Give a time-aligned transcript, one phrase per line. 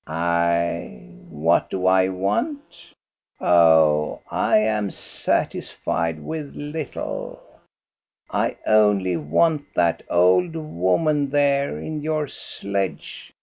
[0.07, 2.91] "I— what do I want?
[3.39, 7.39] Oh, I am satisfied with little.
[8.31, 13.31] I only want that old woman there in your sledge.